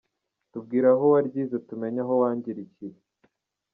[0.51, 2.95] Tubwire aho waryize tumenye aho wangirikiye.